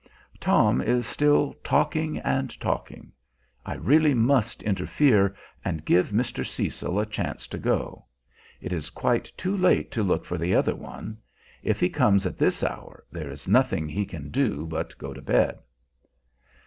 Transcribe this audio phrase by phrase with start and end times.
[0.39, 3.11] Tom is still talking and talking.
[3.67, 6.43] I really must interfere and give Mr.
[6.43, 8.05] Cecil a chance to go.
[8.61, 11.19] It is quite too late to look for the other one.
[11.61, 15.21] If he comes at this hour, there is nothing he can do but go to
[15.21, 15.59] bed.